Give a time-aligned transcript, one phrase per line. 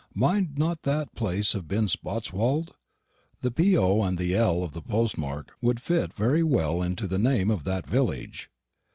[0.15, 2.71] Might not that place have been Spotswold?
[3.41, 7.51] the PO and the L of the postmark would fit very well into the name
[7.51, 8.49] of that village.